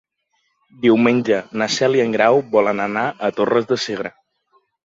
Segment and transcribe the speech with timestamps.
[0.85, 4.17] Diumenge na Cel i en Grau volen anar a Torres de Segre.